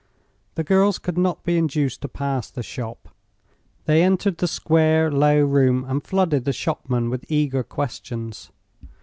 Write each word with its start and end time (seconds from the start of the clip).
The 0.55 0.63
girls 0.63 0.97
could 0.97 1.15
not 1.15 1.43
be 1.43 1.59
induced 1.59 2.01
to 2.01 2.07
pass 2.07 2.49
the 2.49 2.63
shop. 2.63 3.09
They 3.85 4.01
entered 4.01 4.39
the 4.39 4.47
square, 4.47 5.11
low 5.11 5.41
room 5.41 5.85
and 5.87 6.03
flooded 6.03 6.43
the 6.43 6.53
shopman 6.53 7.11
with 7.11 7.23
eager 7.31 7.61
questions. 7.61 8.49